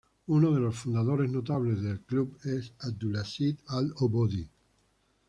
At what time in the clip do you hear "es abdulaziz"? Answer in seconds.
2.45-3.59